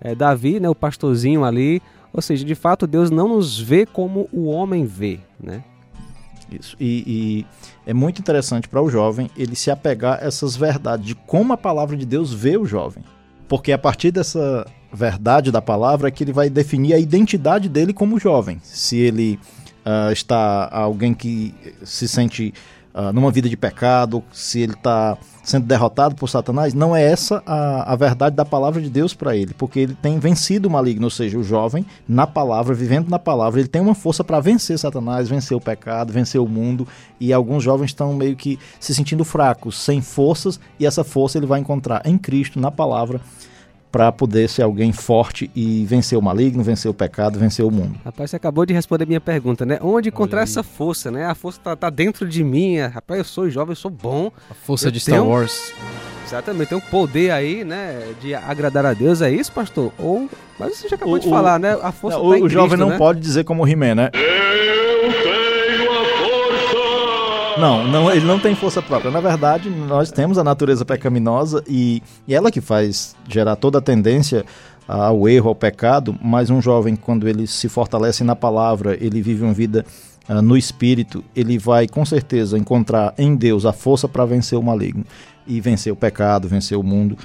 é, 0.00 0.14
Davi, 0.14 0.60
né, 0.60 0.68
o 0.68 0.74
pastorzinho 0.74 1.44
ali. 1.44 1.80
Ou 2.12 2.22
seja, 2.22 2.44
de 2.44 2.54
fato, 2.54 2.86
Deus 2.86 3.10
não 3.10 3.28
nos 3.28 3.58
vê 3.58 3.84
como 3.84 4.28
o 4.32 4.46
homem 4.46 4.84
vê, 4.84 5.20
né? 5.38 5.62
Isso. 6.50 6.76
E, 6.78 7.04
e 7.06 7.46
é 7.86 7.92
muito 7.92 8.20
interessante 8.20 8.68
para 8.68 8.80
o 8.80 8.88
jovem 8.88 9.30
ele 9.36 9.56
se 9.56 9.70
apegar 9.70 10.20
a 10.20 10.26
essas 10.26 10.56
verdades 10.56 11.06
de 11.06 11.14
como 11.14 11.52
a 11.52 11.56
palavra 11.56 11.96
de 11.96 12.06
Deus 12.06 12.32
vê 12.32 12.56
o 12.56 12.64
jovem. 12.64 13.02
Porque 13.48 13.72
a 13.72 13.78
partir 13.78 14.10
dessa 14.10 14.66
verdade 14.92 15.50
da 15.50 15.60
palavra 15.60 16.08
é 16.08 16.10
que 16.10 16.24
ele 16.24 16.32
vai 16.32 16.48
definir 16.48 16.94
a 16.94 16.98
identidade 16.98 17.68
dele 17.68 17.92
como 17.92 18.18
jovem. 18.18 18.60
Se 18.62 18.96
ele 18.96 19.38
uh, 19.84 20.12
está 20.12 20.68
alguém 20.70 21.14
que 21.14 21.54
se 21.84 22.08
sente 22.08 22.52
uh, 22.96 23.12
numa 23.12 23.30
vida 23.30 23.48
de 23.48 23.56
pecado, 23.56 24.24
se 24.32 24.60
ele 24.60 24.72
está 24.72 25.16
sendo 25.44 25.64
derrotado 25.64 26.16
por 26.16 26.28
Satanás, 26.28 26.74
não 26.74 26.96
é 26.96 27.04
essa 27.04 27.40
a, 27.46 27.92
a 27.92 27.94
verdade 27.94 28.34
da 28.34 28.44
palavra 28.44 28.82
de 28.82 28.90
Deus 28.90 29.14
para 29.14 29.36
ele, 29.36 29.54
porque 29.54 29.78
ele 29.78 29.94
tem 29.94 30.18
vencido 30.18 30.66
o 30.66 30.70
maligno, 30.70 31.04
ou 31.04 31.10
seja, 31.10 31.38
o 31.38 31.44
jovem, 31.44 31.86
na 32.08 32.26
palavra, 32.26 32.74
vivendo 32.74 33.08
na 33.08 33.18
palavra, 33.18 33.60
ele 33.60 33.68
tem 33.68 33.80
uma 33.80 33.94
força 33.94 34.24
para 34.24 34.40
vencer 34.40 34.76
Satanás, 34.76 35.28
vencer 35.28 35.56
o 35.56 35.60
pecado, 35.60 36.12
vencer 36.12 36.40
o 36.40 36.48
mundo, 36.48 36.88
e 37.20 37.32
alguns 37.32 37.62
jovens 37.62 37.90
estão 37.90 38.12
meio 38.12 38.34
que 38.34 38.58
se 38.80 38.92
sentindo 38.92 39.24
fracos, 39.24 39.78
sem 39.78 40.00
forças, 40.00 40.58
e 40.80 40.86
essa 40.86 41.04
força 41.04 41.38
ele 41.38 41.46
vai 41.46 41.60
encontrar 41.60 42.02
em 42.04 42.18
Cristo, 42.18 42.58
na 42.58 42.72
palavra, 42.72 43.20
para 43.96 44.12
poder 44.12 44.46
ser 44.46 44.60
alguém 44.60 44.92
forte 44.92 45.50
e 45.56 45.86
vencer 45.86 46.18
o 46.18 46.20
maligno, 46.20 46.62
vencer 46.62 46.90
o 46.90 46.92
pecado, 46.92 47.38
vencer 47.38 47.64
o 47.64 47.70
mundo. 47.70 47.98
Rapaz, 48.04 48.28
você 48.28 48.36
acabou 48.36 48.66
de 48.66 48.74
responder 48.74 49.06
minha 49.06 49.22
pergunta, 49.22 49.64
né? 49.64 49.78
Onde 49.80 50.10
encontrar 50.10 50.42
essa 50.42 50.62
força, 50.62 51.10
né? 51.10 51.24
A 51.24 51.34
força 51.34 51.58
tá, 51.64 51.74
tá, 51.74 51.88
dentro 51.88 52.28
de 52.28 52.44
mim. 52.44 52.76
Rapaz, 52.76 53.16
eu 53.16 53.24
sou 53.24 53.48
jovem, 53.48 53.72
eu 53.72 53.76
sou 53.76 53.90
bom. 53.90 54.30
A 54.50 54.52
força 54.52 54.88
eu 54.88 54.92
de 54.92 55.00
Star 55.00 55.26
Wars. 55.26 55.72
Exatamente, 56.26 56.68
tem 56.68 56.76
um 56.76 56.80
poder 56.80 57.30
aí, 57.30 57.64
né, 57.64 58.02
de 58.20 58.34
agradar 58.34 58.84
a 58.84 58.92
Deus, 58.92 59.22
é 59.22 59.30
isso, 59.30 59.50
pastor? 59.52 59.92
Ou, 59.96 60.28
mas 60.58 60.76
você 60.76 60.88
já 60.88 60.96
acabou 60.96 61.14
o, 61.14 61.18
de 61.18 61.30
falar, 61.30 61.58
né? 61.58 61.78
A 61.80 61.92
força 61.92 62.18
não, 62.18 62.30
tá 62.30 62.36
O, 62.36 62.42
o 62.42 62.48
jovem 62.50 62.76
não 62.76 62.90
né? 62.90 62.98
pode 62.98 63.20
dizer 63.20 63.44
como 63.44 63.62
o 63.62 63.68
He-Man, 63.68 63.94
né? 63.94 64.10
Não, 67.58 67.86
não, 67.88 68.10
ele 68.10 68.26
não 68.26 68.38
tem 68.38 68.54
força 68.54 68.82
própria. 68.82 69.10
Na 69.10 69.20
verdade, 69.20 69.70
nós 69.70 70.10
temos 70.10 70.36
a 70.36 70.44
natureza 70.44 70.84
pecaminosa 70.84 71.64
e, 71.66 72.02
e 72.28 72.34
ela 72.34 72.50
que 72.50 72.60
faz 72.60 73.16
gerar 73.26 73.56
toda 73.56 73.78
a 73.78 73.80
tendência 73.80 74.44
ao 74.86 75.28
erro, 75.28 75.48
ao 75.48 75.54
pecado, 75.54 76.14
mas 76.22 76.50
um 76.50 76.60
jovem, 76.60 76.94
quando 76.94 77.26
ele 77.26 77.46
se 77.46 77.68
fortalece 77.68 78.22
na 78.22 78.36
palavra, 78.36 78.96
ele 79.00 79.22
vive 79.22 79.42
uma 79.42 79.54
vida 79.54 79.84
uh, 80.28 80.42
no 80.42 80.56
espírito, 80.56 81.24
ele 81.34 81.58
vai 81.58 81.88
com 81.88 82.04
certeza 82.04 82.58
encontrar 82.58 83.14
em 83.16 83.34
Deus 83.34 83.64
a 83.64 83.72
força 83.72 84.06
para 84.06 84.24
vencer 84.26 84.58
o 84.58 84.62
maligno 84.62 85.04
e 85.46 85.60
vencer 85.60 85.92
o 85.92 85.96
pecado, 85.96 86.48
vencer 86.48 86.78
o 86.78 86.82
mundo 86.82 87.16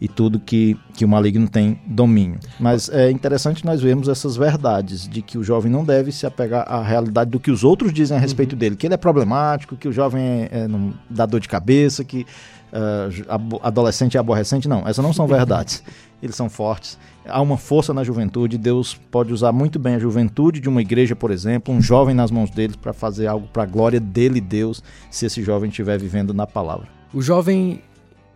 e 0.00 0.08
tudo 0.08 0.38
que, 0.38 0.76
que 0.94 1.04
o 1.04 1.08
maligno 1.08 1.48
tem 1.48 1.80
domínio. 1.86 2.38
Mas 2.60 2.88
é 2.88 3.10
interessante 3.10 3.64
nós 3.64 3.80
vermos 3.80 4.08
essas 4.08 4.36
verdades 4.36 5.08
de 5.08 5.22
que 5.22 5.38
o 5.38 5.44
jovem 5.44 5.72
não 5.72 5.84
deve 5.84 6.12
se 6.12 6.26
apegar 6.26 6.70
à 6.70 6.82
realidade 6.82 7.30
do 7.30 7.40
que 7.40 7.50
os 7.50 7.64
outros 7.64 7.92
dizem 7.92 8.16
a 8.16 8.20
respeito 8.20 8.52
uhum. 8.52 8.58
dele, 8.58 8.76
que 8.76 8.86
ele 8.86 8.94
é 8.94 8.98
problemático, 8.98 9.76
que 9.76 9.88
o 9.88 9.92
jovem 9.92 10.22
é, 10.22 10.48
é, 10.50 10.68
não 10.68 10.92
dá 11.08 11.24
dor 11.24 11.40
de 11.40 11.48
cabeça, 11.48 12.04
que 12.04 12.26
uh, 12.72 13.58
adolescente 13.62 14.16
é 14.16 14.20
aborrecente. 14.20 14.68
Não, 14.68 14.86
essas 14.86 15.02
não 15.02 15.12
são 15.12 15.26
verdades. 15.26 15.82
Eles 16.22 16.34
são 16.34 16.48
fortes. 16.48 16.98
Há 17.26 17.40
uma 17.40 17.58
força 17.58 17.92
na 17.92 18.02
juventude. 18.02 18.56
Deus 18.56 18.94
pode 19.10 19.32
usar 19.32 19.52
muito 19.52 19.78
bem 19.78 19.96
a 19.96 19.98
juventude 19.98 20.60
de 20.60 20.68
uma 20.68 20.80
igreja, 20.80 21.14
por 21.14 21.30
exemplo, 21.30 21.74
um 21.74 21.80
jovem 21.80 22.14
nas 22.14 22.30
mãos 22.30 22.50
deles 22.50 22.74
para 22.74 22.92
fazer 22.92 23.26
algo 23.26 23.46
para 23.52 23.64
a 23.64 23.66
glória 23.66 24.00
dele, 24.00 24.40
Deus, 24.40 24.82
se 25.10 25.26
esse 25.26 25.42
jovem 25.42 25.68
estiver 25.68 25.98
vivendo 25.98 26.32
na 26.32 26.46
palavra. 26.46 26.88
O 27.12 27.20
jovem, 27.20 27.82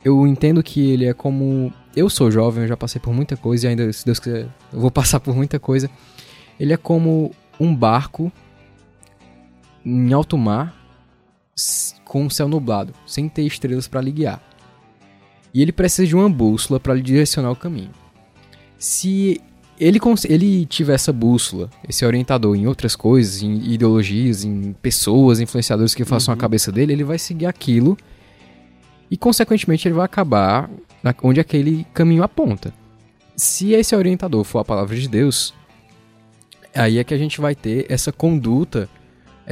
eu 0.04 0.26
entendo 0.26 0.62
que 0.62 0.90
ele 0.90 1.06
é 1.06 1.12
como. 1.12 1.72
Eu 1.94 2.08
sou 2.08 2.30
jovem, 2.30 2.62
eu 2.62 2.68
já 2.68 2.76
passei 2.76 3.00
por 3.00 3.12
muita 3.12 3.36
coisa 3.36 3.66
e 3.66 3.68
ainda, 3.70 3.92
se 3.92 4.04
Deus 4.04 4.18
quiser, 4.18 4.48
eu 4.72 4.80
vou 4.80 4.90
passar 4.92 5.20
por 5.20 5.34
muita 5.34 5.58
coisa. 5.58 5.90
Ele 6.58 6.72
é 6.72 6.76
como 6.76 7.34
um 7.58 7.74
barco 7.74 8.32
em 9.84 10.12
alto 10.12 10.36
mar 10.36 10.76
com 12.04 12.26
o 12.26 12.30
céu 12.30 12.48
nublado, 12.48 12.94
sem 13.06 13.28
ter 13.28 13.42
estrelas 13.42 13.86
para 13.86 14.00
lhe 14.00 14.10
guiar. 14.10 14.42
E 15.52 15.60
ele 15.60 15.72
precisa 15.72 16.06
de 16.06 16.14
uma 16.14 16.28
bússola 16.28 16.78
para 16.78 16.94
lhe 16.94 17.02
direcionar 17.02 17.50
o 17.50 17.56
caminho. 17.56 17.90
Se 18.78 19.40
ele, 19.78 19.98
ele 20.28 20.66
tiver 20.66 20.94
essa 20.94 21.12
bússola, 21.12 21.68
esse 21.88 22.04
orientador 22.04 22.54
em 22.56 22.66
outras 22.66 22.94
coisas, 22.94 23.42
em 23.42 23.72
ideologias, 23.72 24.44
em 24.44 24.72
pessoas, 24.74 25.40
influenciadores 25.40 25.94
que 25.94 26.04
façam 26.04 26.32
uhum. 26.32 26.38
a 26.38 26.40
cabeça 26.40 26.70
dele, 26.70 26.92
ele 26.92 27.04
vai 27.04 27.18
seguir 27.18 27.46
aquilo 27.46 27.96
e, 29.10 29.16
consequentemente, 29.16 29.88
ele 29.88 29.94
vai 29.94 30.04
acabar 30.04 30.70
onde 31.22 31.40
aquele 31.40 31.86
caminho 31.92 32.22
aponta. 32.22 32.72
Se 33.34 33.72
esse 33.72 33.96
orientador 33.96 34.44
for 34.44 34.58
a 34.60 34.64
palavra 34.64 34.94
de 34.96 35.08
Deus, 35.08 35.54
aí 36.74 36.98
é 36.98 37.04
que 37.04 37.14
a 37.14 37.18
gente 37.18 37.40
vai 37.40 37.54
ter 37.54 37.86
essa 37.88 38.12
conduta 38.12 38.88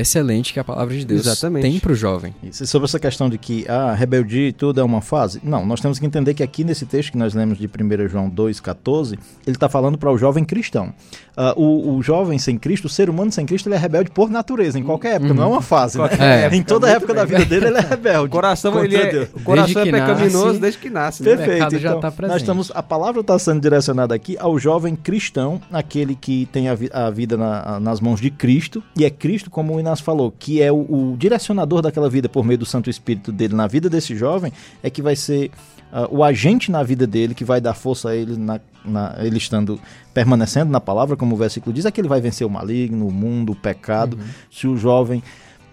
excelente 0.01 0.53
que 0.53 0.61
a 0.61 0.65
palavra 0.65 0.95
de 0.95 1.05
Deus 1.05 1.27
Exatamente. 1.27 1.63
tem 1.63 1.79
para 1.79 1.93
o 1.93 1.95
jovem. 1.95 2.35
Isso. 2.43 2.65
E 2.65 2.67
sobre 2.67 2.87
essa 2.87 2.99
questão 2.99 3.29
de 3.29 3.39
que 3.39 3.69
a 3.69 3.91
ah, 3.91 3.95
rebeldia 3.95 4.49
e 4.49 4.53
tudo 4.53 4.81
é 4.81 4.85
uma 4.85 5.01
fase, 5.01 5.41
não, 5.43 5.65
nós 5.65 5.81
temos 5.81 5.99
que 5.99 6.07
entender 6.07 6.35
que 6.35 6.43
aqui 6.43 6.65
nesse 6.65 6.87
texto 6.87 7.13
que 7.13 7.19
nós 7.19 7.35
lemos 7.35 7.59
de 7.59 7.67
1 7.67 8.09
João 8.09 8.31
2,14, 8.31 9.13
ele 9.47 9.57
está 9.57 9.69
falando 9.69 9.99
para 9.99 10.11
o 10.11 10.19
jovem 10.19 10.45
cristão. 10.45 10.93
Uh, 11.37 11.61
o, 11.61 11.97
o, 11.97 12.03
jovem 12.03 12.37
sem 12.37 12.59
Cristo, 12.59 12.87
o 12.87 12.89
ser 12.89 13.09
humano 13.09 13.31
sem 13.31 13.47
Cristo, 13.47 13.69
ele 13.69 13.77
é 13.77 13.79
rebelde 13.79 14.11
por 14.11 14.29
natureza, 14.29 14.77
em 14.77 14.83
qualquer 14.83 15.15
época, 15.15 15.31
uhum. 15.31 15.37
não 15.37 15.45
é 15.45 15.47
uma 15.47 15.63
fase. 15.63 15.97
Né? 15.97 16.09
É. 16.19 16.55
Em 16.55 16.65
toda 16.65 16.89
a 16.89 16.91
época 16.91 17.15
da 17.15 17.25
vida 17.25 17.45
dele, 17.45 17.69
ele 17.69 17.79
é 17.79 17.81
rebelde. 17.81 18.27
O 18.27 18.29
coração, 18.29 18.85
ele 18.85 18.97
é, 18.97 19.29
o 19.33 19.41
coração 19.43 19.83
é 19.83 19.85
pecaminoso 19.85 20.47
nasce, 20.47 20.61
desde 20.61 20.79
que 20.81 20.91
nasce. 20.91 21.23
Né? 21.23 21.37
Perfeito. 21.37 21.77
Então, 21.77 22.01
tá 22.01 22.13
nós 22.27 22.41
estamos, 22.43 22.73
a 22.75 22.83
palavra 22.83 23.21
está 23.21 23.39
sendo 23.39 23.61
direcionada 23.61 24.15
aqui 24.17 24.37
ao 24.37 24.59
jovem 24.59 24.97
cristão, 24.97 25.61
aquele 25.73 26.17
que 26.17 26.47
tem 26.47 26.69
a, 26.69 26.75
vi, 26.75 26.91
a 26.93 27.09
vida 27.09 27.37
na, 27.37 27.79
nas 27.79 28.01
mãos 28.01 28.21
de 28.21 28.31
Cristo, 28.31 28.83
e 28.97 29.05
é 29.05 29.11
Cristo, 29.11 29.49
como 29.49 29.75
o 29.75 29.81
Inas 29.89 30.01
falou, 30.01 30.33
que 30.37 30.63
é 30.63 30.71
o, 30.71 30.77
o, 30.77 31.17
direcionador 31.19 31.83
daquela 31.83 32.09
vida 32.09 32.29
por 32.29 32.45
meio 32.45 32.59
do 32.59 32.67
Santo 32.67 32.89
Espírito 32.89 33.33
dele 33.33 33.55
na 33.55 33.67
vida 33.67 33.89
desse 33.89 34.15
jovem, 34.15 34.53
é 34.83 34.91
que 34.91 35.03
vai 35.03 35.17
ser 35.17 35.51
uh, 35.93 36.07
o 36.11 36.23
agente 36.23 36.71
na 36.71 36.83
vida 36.83 37.07
dele 37.07 37.35
que 37.35 37.45
vai 37.45 37.61
dar 37.61 37.75
força 37.75 38.11
a 38.11 38.17
ele, 38.17 38.37
na, 38.37 38.61
na, 38.85 39.17
ele 39.19 39.39
estando 39.39 39.81
permanecendo 40.15 40.71
na 40.71 40.81
palavra, 40.81 41.17
como 41.17 41.35
o 41.35 41.39
versículo 41.39 41.73
diz, 41.73 41.85
é 41.85 41.91
que 41.91 42.01
ele 42.01 42.09
vai 42.09 42.21
vencer 42.21 42.47
o 42.47 42.51
maligno, 42.51 43.07
o 43.07 43.13
mundo, 43.13 43.53
o 43.53 43.57
pecado. 43.57 44.17
Uhum. 44.17 44.25
Se 44.51 44.67
o 44.67 44.77
jovem 44.77 45.23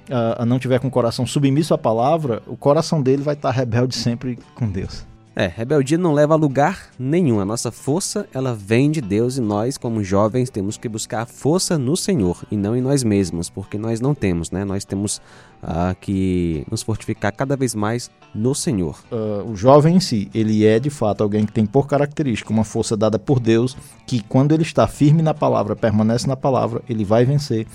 uh, 0.10 0.46
não 0.46 0.60
tiver 0.60 0.80
com 0.80 0.88
o 0.88 0.92
coração 0.92 1.26
submisso 1.26 1.74
à 1.74 1.78
palavra, 1.78 2.42
o 2.48 2.58
coração 2.58 3.02
dele 3.02 3.22
vai 3.22 3.36
estar 3.36 3.52
rebelde 3.52 3.96
sempre 3.96 4.38
com 4.56 4.68
Deus. 4.70 5.06
É, 5.38 5.48
rebeldia 5.48 5.98
não 5.98 6.14
leva 6.14 6.34
a 6.34 6.38
lugar 6.38 6.92
nenhum. 6.98 7.42
A 7.42 7.46
nossa 7.46 7.70
força, 7.70 8.26
ela 8.34 8.56
vem 8.56 8.90
de 8.90 9.02
Deus 9.02 9.36
e 9.38 9.42
nós, 9.42 9.78
como 9.78 10.02
jovens, 10.02 10.50
temos 10.50 10.78
que 10.78 10.88
buscar 10.88 11.26
força 11.26 11.78
no 11.78 11.98
Senhor 11.98 12.42
e 12.50 12.56
não 12.56 12.74
em 12.74 12.80
nós 12.80 13.04
mesmos, 13.04 13.50
porque 13.50 13.78
nós 13.78 14.00
não 14.00 14.16
temos, 14.16 14.50
né? 14.50 14.64
Nós 14.64 14.86
temos 14.86 15.18
uh, 15.62 15.94
que 16.00 16.66
nos 16.72 16.84
fortificar 16.84 17.34
cada 17.34 17.58
vez 17.58 17.76
mais 17.76 18.10
no 18.34 18.56
Senhor. 18.56 18.98
Uh, 19.12 19.52
o 19.52 19.58
jovem 19.58 19.98
em 19.98 20.00
si, 20.00 20.30
ele 20.34 20.66
é 20.66 20.80
de 20.80 20.90
fato 20.90 21.22
alguém 21.22 21.46
que 21.46 21.52
tem 21.52 21.66
por 21.66 21.86
característica 21.86 22.54
uma 22.54 22.64
força 22.64 22.96
dada 22.96 23.20
por 23.20 23.38
Deus, 23.38 23.76
que 24.08 24.24
quando 24.24 24.54
ele 24.54 24.64
está 24.64 24.88
firme 24.88 25.22
na 25.22 25.34
palavra, 25.34 25.76
permanece 25.76 26.28
na 26.28 26.38
palavra, 26.38 26.82
ele 26.88 27.04
vai 27.04 27.26
vencer 27.26 27.68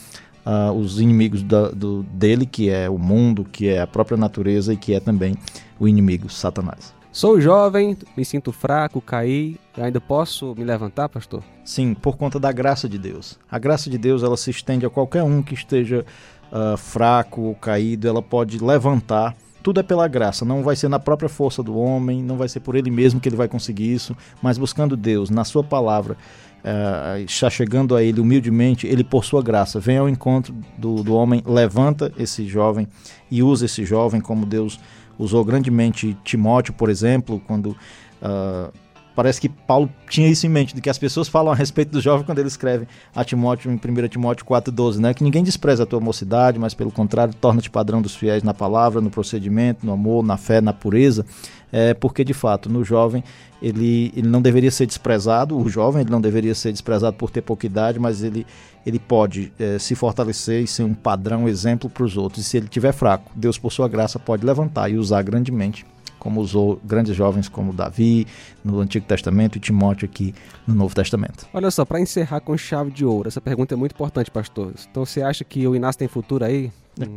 uh, 0.47 0.73
os 0.73 0.99
inimigos 0.99 1.43
da, 1.43 1.69
do, 1.69 2.05
dele, 2.05 2.47
que 2.47 2.71
é 2.71 2.88
o 2.88 2.97
mundo, 2.97 3.45
que 3.45 3.69
é 3.69 3.83
a 3.83 3.87
própria 3.87 4.17
natureza 4.17 4.73
e 4.73 4.79
que 4.79 4.95
é 4.95 5.00
também 5.00 5.37
o 5.79 5.87
inimigo, 5.87 6.31
Satanás. 6.31 6.99
Sou 7.12 7.40
jovem, 7.40 7.97
me 8.17 8.25
sinto 8.25 8.52
fraco, 8.52 9.00
caí, 9.00 9.57
ainda 9.76 10.00
posso 10.00 10.55
me 10.57 10.62
levantar, 10.62 11.09
pastor? 11.09 11.43
Sim, 11.64 11.93
por 11.93 12.17
conta 12.17 12.38
da 12.38 12.52
graça 12.52 12.88
de 12.88 12.99
Deus. 12.99 13.37
A 13.50 13.59
graça 13.59 13.90
de 13.90 13.99
Deus 13.99 14.23
ela 14.23 14.37
se 14.37 14.49
estende 14.50 14.87
a 14.87 14.90
qualquer 14.90 15.25
um 15.25 15.43
que 15.43 15.52
esteja 15.52 16.07
uh, 16.52 16.76
fraco 16.76 17.40
ou 17.40 17.55
caído, 17.57 18.07
ela 18.07 18.23
pode 18.23 18.62
levantar. 18.62 19.35
Tudo 19.61 19.81
é 19.81 19.83
pela 19.83 20.07
graça, 20.07 20.45
não 20.45 20.62
vai 20.62 20.76
ser 20.76 20.88
na 20.88 21.00
própria 21.00 21.29
força 21.29 21.64
do 21.64 21.76
homem, 21.76 22.23
não 22.23 22.37
vai 22.37 22.49
ser 22.49 22.61
por 22.61 22.76
ele 22.76 22.93
mesmo 22.93 23.19
que 23.19 23.29
ele 23.29 23.37
vai 23.37 23.49
conseguir 23.49 23.93
isso, 23.93 24.17
mas 24.40 24.57
buscando 24.57 24.97
Deus, 24.97 25.31
na 25.31 25.45
sua 25.45 25.64
palavra, 25.64 26.17
uh, 26.64 27.29
chegando 27.50 27.97
a 27.97 28.05
ele 28.05 28.21
humildemente, 28.21 28.87
ele 28.87 29.02
por 29.02 29.25
sua 29.25 29.43
graça 29.43 29.81
vem 29.81 29.99
ao 29.99 30.09
encontro 30.09 30.55
do, 30.79 31.02
do 31.02 31.12
homem, 31.14 31.43
levanta 31.45 32.12
esse 32.17 32.47
jovem 32.47 32.87
e 33.29 33.43
usa 33.43 33.67
esse 33.67 33.85
jovem 33.85 34.21
como 34.21 34.47
Deus 34.47 34.79
usou 35.21 35.45
grandemente 35.45 36.17
Timóteo, 36.25 36.73
por 36.73 36.89
exemplo, 36.89 37.41
quando 37.47 37.77
uh, 38.23 38.73
parece 39.14 39.40
que 39.40 39.49
Paulo 39.49 39.90
tinha 40.09 40.29
isso 40.29 40.47
em 40.47 40.49
mente, 40.49 40.75
de 40.75 40.81
que 40.81 40.90
as 40.90 40.99
pessoas 40.99 41.29
falam 41.29 41.52
a 41.52 41.57
respeito 41.57 41.90
do 41.90 42.00
jovem 42.00 42.25
quando 42.25 42.38
ele 42.38 42.49
escreve 42.49 42.87
a 43.14 43.25
Timóteo 43.25 43.71
em 43.71 43.75
1 43.75 44.09
Timóteo 44.09 44.45
4,12, 44.47 44.99
né? 44.99 45.14
Que 45.14 45.25
ninguém 45.25 45.43
despreza 45.43 45.83
a 45.83 45.87
tua 45.87 46.00
mocidade, 46.00 46.59
mas 46.59 46.75
pelo 46.75 46.90
contrário, 46.90 47.35
torna-te 47.35 47.71
padrão 47.71 48.00
dos 48.00 48.14
fiéis 48.14 48.43
na 48.43 48.55
palavra, 48.55 49.00
no 49.00 49.11
procedimento, 49.11 49.85
no 49.85 49.93
amor, 49.93 50.25
na 50.25 50.37
fé, 50.37 50.61
na 50.61 50.73
pureza. 50.73 51.25
É, 51.73 51.95
porque 51.95 52.25
de 52.25 52.35
fato, 52.35 52.69
no 52.69 52.85
jovem, 52.85 53.23
ele, 53.62 54.12
ele 54.17 54.29
não 54.29 54.43
deveria 54.43 54.71
ser 54.71 54.87
desprezado, 54.87 55.57
o 55.57 55.69
jovem 55.69 56.02
ele 56.02 56.11
não 56.11 56.21
deveria 56.21 56.55
ser 56.55 56.73
desprezado 56.73 57.17
por 57.17 57.31
ter 57.31 57.43
pouca 57.43 57.64
idade, 57.64 57.99
mas 57.99 58.23
ele, 58.25 58.45
ele 58.85 58.99
pode 58.99 59.52
é, 59.59 59.79
se 59.79 59.95
fortalecer 59.95 60.62
e 60.62 60.67
ser 60.67 60.83
um 60.83 60.95
padrão, 60.95 61.45
um 61.45 61.49
exemplo 61.49 61.88
para 61.88 62.02
os 62.02 62.17
outros. 62.17 62.45
E 62.45 62.49
se 62.49 62.57
ele 62.57 62.67
estiver 62.67 62.93
fraco, 62.93 63.31
Deus, 63.37 63.57
por 63.57 63.71
sua 63.71 63.88
graça, 63.88 64.19
pode 64.19 64.45
levantar 64.45 64.90
e 64.90 64.97
usar 64.97 65.23
grandemente 65.23 65.87
como 66.21 66.41
usou 66.41 66.81
grandes 66.85 67.17
jovens 67.17 67.49
como 67.49 67.73
Davi 67.73 68.27
no 68.62 68.79
Antigo 68.79 69.05
Testamento 69.07 69.57
e 69.57 69.61
Timóteo 69.61 70.05
aqui 70.05 70.33
no 70.67 70.75
Novo 70.75 70.95
Testamento. 70.95 71.47
Olha 71.53 71.71
só, 71.71 71.85
para 71.85 71.99
encerrar 71.99 72.41
com 72.41 72.57
chave 72.57 72.93
de 72.93 73.05
ouro, 73.05 73.27
essa 73.27 73.41
pergunta 73.41 73.75
é 73.75 73.77
muito 73.77 73.93
importante, 73.93 74.31
pastor. 74.31 74.73
Então 74.89 75.05
você 75.05 75.23
acha 75.23 75.43
que 75.43 75.67
o 75.67 75.75
Inácio 75.75 75.99
tem 75.99 76.07
futuro 76.07 76.45
aí? 76.45 76.71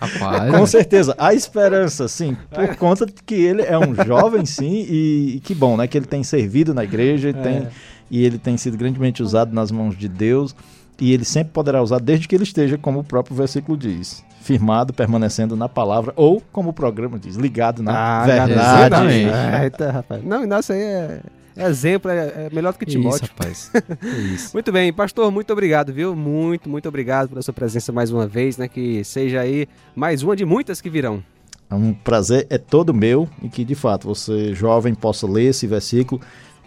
Rapaz. 0.00 0.50
Com 0.50 0.66
certeza. 0.66 1.14
Há 1.18 1.34
esperança, 1.34 2.08
sim, 2.08 2.36
por 2.50 2.76
conta 2.76 3.04
de 3.04 3.12
que 3.12 3.34
ele 3.34 3.62
é 3.62 3.78
um 3.78 3.94
jovem, 3.94 4.46
sim, 4.46 4.86
e, 4.88 5.36
e 5.36 5.40
que 5.40 5.54
bom, 5.54 5.76
né? 5.76 5.86
Que 5.86 5.98
ele 5.98 6.06
tem 6.06 6.22
servido 6.22 6.72
na 6.72 6.84
igreja 6.84 7.28
e, 7.28 7.34
tem, 7.34 7.56
é. 7.56 7.70
e 8.10 8.24
ele 8.24 8.38
tem 8.38 8.56
sido 8.56 8.78
grandemente 8.78 9.22
usado 9.22 9.52
nas 9.52 9.70
mãos 9.70 9.96
de 9.96 10.08
Deus. 10.08 10.56
E 11.00 11.12
ele 11.12 11.24
sempre 11.24 11.52
poderá 11.52 11.82
usar 11.82 11.98
desde 11.98 12.28
que 12.28 12.34
ele 12.34 12.44
esteja, 12.44 12.76
como 12.76 13.00
o 13.00 13.04
próprio 13.04 13.34
versículo 13.34 13.76
diz, 13.76 14.22
firmado, 14.42 14.92
permanecendo 14.92 15.56
na 15.56 15.68
palavra, 15.68 16.12
ou, 16.14 16.42
como 16.52 16.70
o 16.70 16.72
programa 16.72 17.18
diz, 17.18 17.36
ligado 17.36 17.82
na 17.82 18.22
ah, 18.22 18.26
verdade. 18.26 19.24
É, 19.24 19.64
eita, 19.64 19.90
rapaz. 19.90 20.22
Não, 20.24 20.46
nossa, 20.46 20.74
aí 20.74 20.80
é, 20.80 21.20
é 21.56 21.66
exemplo, 21.66 22.10
é, 22.10 22.16
é, 22.18 22.50
melhor 22.52 22.72
do 22.72 22.78
que 22.78 22.86
Timóteo. 22.86 23.24
Isso, 23.24 23.32
rapaz. 23.32 23.70
isso. 24.34 24.50
muito 24.52 24.70
bem, 24.70 24.92
pastor, 24.92 25.30
muito 25.30 25.52
obrigado, 25.52 25.92
viu? 25.92 26.14
Muito, 26.14 26.68
muito 26.68 26.88
obrigado 26.88 27.30
pela 27.30 27.42
sua 27.42 27.54
presença 27.54 27.92
mais 27.92 28.10
uma 28.10 28.26
vez, 28.26 28.56
né? 28.58 28.68
Que 28.68 29.02
seja 29.04 29.40
aí 29.40 29.66
mais 29.96 30.22
uma 30.22 30.36
de 30.36 30.44
muitas 30.44 30.80
que 30.80 30.90
virão. 30.90 31.22
É 31.70 31.74
um 31.74 31.92
prazer 31.92 32.46
é 32.50 32.58
todo 32.58 32.92
meu 32.92 33.28
e 33.42 33.48
que 33.48 33.64
de 33.64 33.76
fato 33.76 34.08
você 34.08 34.52
jovem 34.54 34.92
possa 34.92 35.26
ler 35.26 35.50
esse 35.50 35.68
versículo 35.68 36.20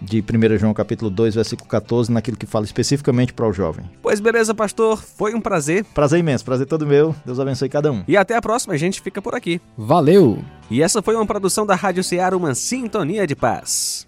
de 0.04 0.22
1 0.22 0.58
João 0.58 0.74
capítulo 0.74 1.10
2, 1.10 1.36
versículo 1.36 1.68
14, 1.70 2.12
naquilo 2.12 2.38
que 2.38 2.46
fala 2.46 2.66
especificamente 2.66 3.34
para 3.34 3.48
o 3.48 3.54
jovem. 3.54 3.90
Pois 4.02 4.20
beleza, 4.20 4.54
pastor, 4.54 5.02
foi 5.02 5.34
um 5.34 5.42
prazer. 5.42 5.86
Prazer 5.94 6.20
imenso, 6.20 6.44
prazer 6.44 6.68
todo 6.68 6.86
meu. 6.86 7.16
Deus 7.26 7.40
abençoe 7.40 7.70
cada 7.70 7.92
um. 7.92 8.04
E 8.08 8.18
até 8.18 8.36
a 8.36 8.42
próxima, 8.42 8.74
a 8.74 8.78
gente 8.78 9.02
fica 9.02 9.22
por 9.22 9.34
aqui. 9.34 9.62
Valeu! 9.78 10.44
E 10.70 10.82
essa 10.82 11.02
foi 11.02 11.16
uma 11.16 11.26
produção 11.26 11.66
da 11.66 11.76
Rádio 11.76 12.04
Ceará, 12.04 12.36
uma 12.36 12.54
sintonia 12.54 13.26
de 13.26 13.36
paz. 13.36 14.08